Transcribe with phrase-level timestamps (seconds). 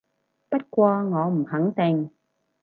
[0.49, 2.09] 不過我唔肯定